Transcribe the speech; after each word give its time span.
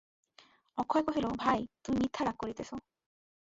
অক্ষয় 0.77 1.03
কহিল, 1.07 1.25
ভাই, 1.43 1.59
তুমি 1.83 1.97
মিথ্যা 2.01 2.21
রাগ 2.25 2.35
করিতেছ। 2.39 2.69